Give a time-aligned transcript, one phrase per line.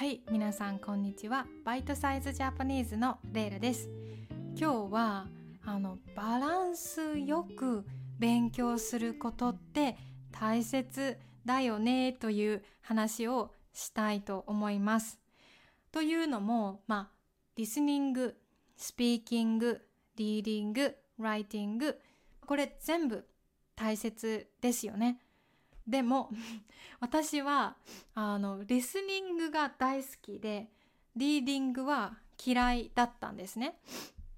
[0.00, 1.46] はい皆さんこんにちは。
[1.62, 3.90] Bite Size Japanese のレイラです。
[4.58, 5.26] 今日は
[5.62, 7.84] あのバランスよく
[8.18, 9.98] 勉強することって
[10.32, 15.20] 大切だよねという話をしたいと思います。
[15.92, 17.16] というのもまあ
[17.56, 18.38] リスニング
[18.78, 19.82] スピーキング
[20.16, 21.98] リーディングライティング
[22.46, 23.28] これ全部
[23.76, 25.20] 大切ですよね。
[25.90, 26.30] でも
[27.00, 27.76] 私は
[28.14, 30.70] あのリスニングが大好きで
[31.16, 33.80] リーディングは嫌いだったんですね。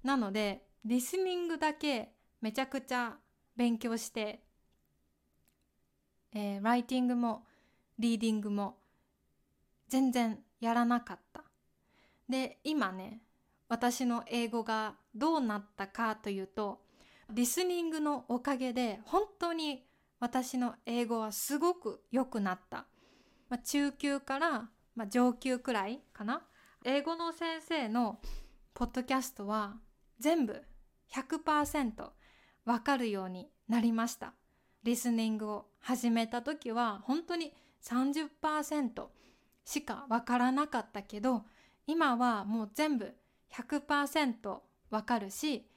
[0.03, 3.17] なのでリスニングだけめちゃくちゃ
[3.55, 4.43] 勉強して、
[6.33, 7.45] えー、ライティングも
[7.99, 8.79] リーディングも
[9.87, 11.43] 全然やらなかった。
[12.27, 13.21] で今ね
[13.69, 16.81] 私の英語がどうなったかというと
[17.29, 19.85] リスニングのおかげで本当に
[20.23, 22.85] 私の英語はすごく良くなった。
[23.49, 26.43] まあ、中級から、まあ、上級くらいかな。
[26.85, 28.21] 英語の先生の
[28.73, 29.75] ポッドキャストは
[30.19, 30.63] 全部
[31.11, 32.09] 100%
[32.63, 34.33] わかるようになりました。
[34.83, 37.51] リスニングを始めた時は本当に
[37.83, 39.07] 30%
[39.65, 41.43] しかわからなかったけど
[41.85, 43.13] 今はもう全部
[43.51, 45.67] 100%わかるし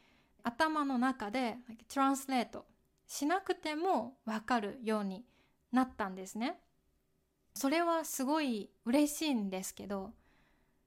[0.45, 1.57] 頭の中で
[1.93, 2.65] トランスレート
[3.07, 5.25] しなくてもわかるように
[5.73, 6.59] なったんですね。
[7.57, 10.13] それはすごい嬉しいんですけど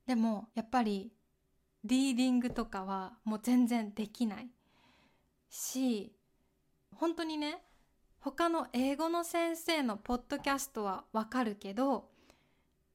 [0.05, 1.11] でもやっぱり
[1.83, 4.49] リーディングとかはもう全然できない
[5.49, 6.13] し
[6.95, 7.63] 本当にね
[8.19, 12.09] 他の英語の先生のポッドキャストはわかるけど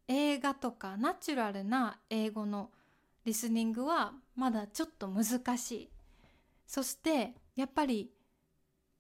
[0.07, 2.71] 映画とかナチュラルな英語の
[3.25, 5.91] リスニングはまだちょっと難しい
[6.67, 8.11] そしてやっぱり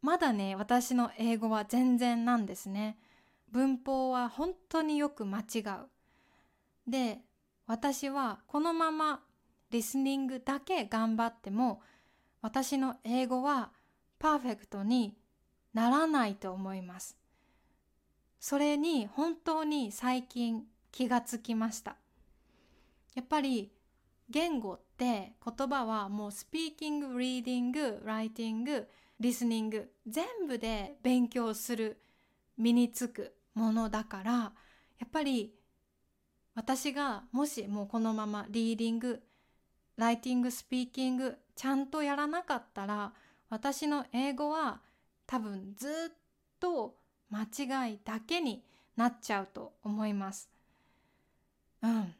[0.04, 2.98] まだね私の英語は全然なんですね。
[3.50, 5.88] 文法は本当によく間違う。
[6.86, 7.20] で
[7.66, 9.22] 私はこのまま
[9.70, 11.80] リスニングだけ頑張っても
[12.42, 13.70] 私の英語は
[14.18, 15.16] パーフェクトに
[15.72, 17.16] ならないと思います。
[18.38, 21.96] それに本当に最近気がつきました。
[23.14, 23.72] やっぱり
[24.28, 28.86] 言語って言葉はもうスピーキング、リーディング、ライティング
[29.20, 32.00] リスニング全部で勉強する
[32.56, 34.52] 身につくものだからや
[35.06, 35.54] っぱり
[36.54, 39.22] 私がもしもうこのままリーディング
[39.96, 43.12] ライティングスピーキングちゃんとやらなかったら
[43.48, 44.80] 私の英語は
[45.26, 45.90] 多分ずっ
[46.58, 46.96] と
[47.30, 48.64] 間違いだけに
[48.96, 50.48] なっちゃうと思います。
[51.82, 52.14] うん。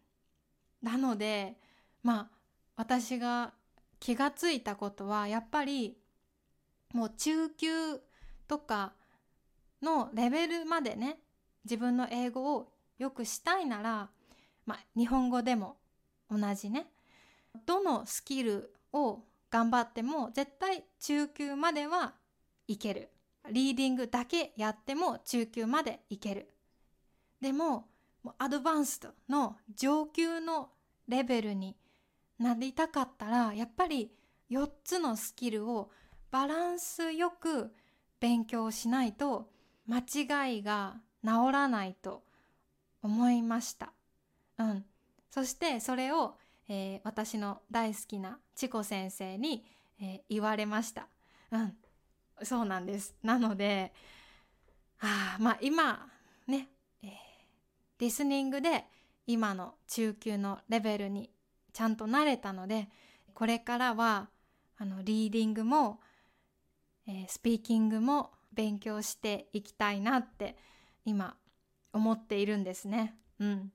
[0.82, 1.56] なので
[2.02, 2.28] まあ
[2.76, 3.52] 私が
[4.00, 5.96] 気がついたことはやっぱり
[6.94, 7.68] もう中級
[8.48, 8.92] とか
[9.82, 11.18] のレベルまでね
[11.64, 12.68] 自分の英語を
[12.98, 14.08] よくしたいなら、
[14.64, 15.76] まあ、日本語でも
[16.30, 16.86] 同じね。
[17.66, 22.14] どのスキルを頑張っても絶対中級までは
[22.68, 23.10] いける。
[23.50, 26.48] リーディングだけやっても中級までいける。
[27.40, 27.88] でも
[28.38, 30.70] アドバンストの上級の
[31.08, 31.76] レベルに
[32.38, 34.12] なりたかったらやっぱり
[34.50, 35.90] 4つのスキルを
[36.34, 37.70] バランスよく
[38.18, 39.48] 勉強しないと
[39.86, 42.24] 間違いが治らないと
[43.04, 43.92] 思いました。
[44.58, 44.84] うん。
[45.30, 46.34] そしてそれを、
[46.68, 49.64] えー、私の大好きなチコ先生に、
[50.00, 51.06] えー、言われました。
[51.52, 51.76] うん。
[52.42, 53.14] そうなんです。
[53.22, 53.92] なので、
[55.02, 56.08] あまあ今
[56.48, 56.66] ね、
[57.04, 57.10] えー、
[58.00, 58.86] リスニングで
[59.28, 61.30] 今の中級のレベルに
[61.72, 62.88] ちゃんと慣れたので、
[63.34, 64.30] これからは
[64.78, 66.00] あのリーディングも
[67.06, 70.56] えー、スピーキングも勉強していきたいなって
[71.04, 71.36] 今
[71.92, 73.14] 思っているんですね。
[73.38, 73.72] うん。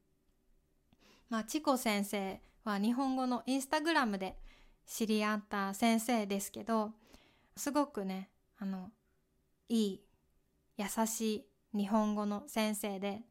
[1.29, 4.37] まあ、チコ先生は日本語のインスタグラムで
[4.85, 6.91] 知り合った先生ですけど、
[7.55, 8.89] すごくね、あの、
[9.67, 10.01] いい、
[10.77, 13.21] 優しい日本語の先生で、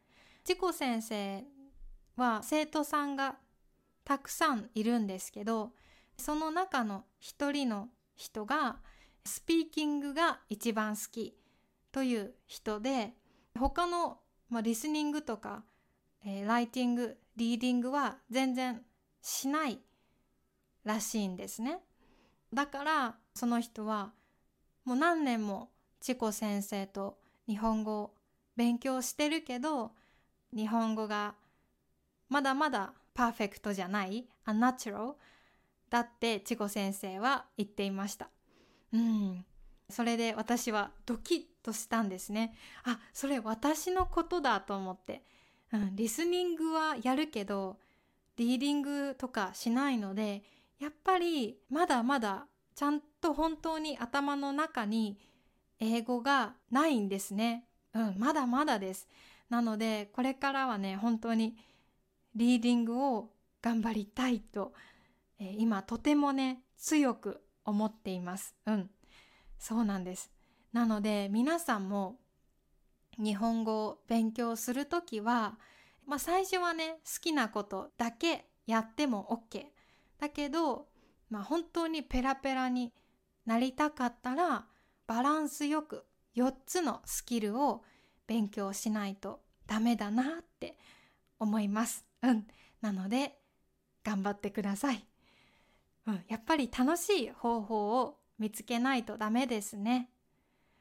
[0.44, 1.44] チコ先生
[2.16, 3.36] は生徒さんが
[4.04, 5.72] たくさんいるんですけど、
[6.16, 8.76] その中の一人の人が
[9.28, 11.36] スピーキングが一番好き
[11.92, 13.12] という人で
[13.58, 14.18] 他の、
[14.50, 15.62] まあ、リスニングとか、
[16.24, 18.80] えー、ライティングリーディングは全然
[19.22, 19.78] しない
[20.84, 21.80] らしいんですね。
[22.52, 24.12] だからその人は
[24.84, 25.70] もう何年も
[26.00, 28.14] チコ先生と日本語を
[28.56, 29.92] 勉強してるけど
[30.54, 31.34] 日本語が
[32.28, 35.14] まだまだパーフェクトじゃない unnatural
[35.90, 38.30] だってチコ先生は言っていました。
[38.92, 39.44] うん。
[39.90, 42.54] それで私はドキッとしたんですね。
[42.84, 45.22] あ、それ私のことだと思って。
[45.72, 47.78] うん、リスニングはやるけど
[48.36, 50.42] リーディングとかしないので
[50.78, 55.18] やっぱりまだまだちゃんと本当に頭の中に
[55.80, 57.64] 英語がないんですね。
[57.94, 59.08] うん、まだまだです。
[59.50, 61.56] なのでこれからはね本当に
[62.34, 63.30] リーディングを
[63.60, 64.72] 頑張りたいと、
[65.40, 68.54] えー、今とてもね強く思っています。
[68.66, 68.90] うん、
[69.58, 70.30] そうなんです。
[70.72, 72.16] なので皆さんも
[73.18, 75.58] 日本語を勉強するときは、
[76.06, 79.66] まあ、最初はね好きなことだけやっても OK
[80.18, 80.86] だけど、
[81.30, 82.92] まあ、本当にペラペラに
[83.44, 84.66] なりたかったら
[85.06, 86.04] バランスよく
[86.36, 87.82] 4つのスキルを
[88.26, 90.26] 勉強しないとダメだなっ
[90.60, 90.78] て
[91.38, 92.04] 思います。
[92.22, 92.46] うん。
[92.80, 93.38] なので
[94.04, 95.04] 頑張ってください。
[96.08, 100.08] うん、やっぱり楽しい方法を見つけないとダメですね。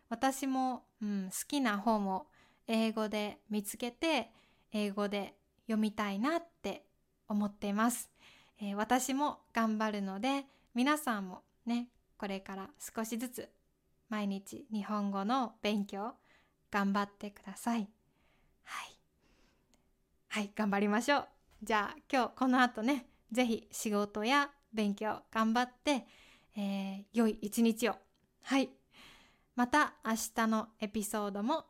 [0.09, 2.27] 私も、うん、好きな本を
[2.65, 4.31] 英語で見つけて
[4.71, 5.35] 英語で
[5.65, 6.85] 読みたいなって
[7.27, 8.09] 思っています、
[8.62, 13.50] えー、私も頑張るので皆さんもねこれから少しずつ
[14.07, 16.13] 毎日日本語の勉強
[16.71, 17.89] 頑張ってください。
[18.63, 19.00] はい。
[20.29, 21.27] はい頑張りましょう。
[21.63, 26.06] じゃあ今日この後ね是非仕事や勉強頑張って、
[26.56, 27.95] えー、良い一日を
[28.44, 28.69] はい
[29.56, 31.65] また明日のエピソードも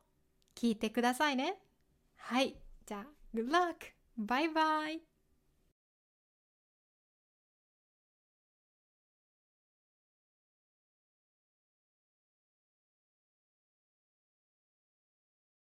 [0.55, 1.55] 聞いてくださいね。
[2.17, 2.57] はい。
[2.85, 3.75] じゃあ、Good luck!
[4.17, 5.01] バイバイ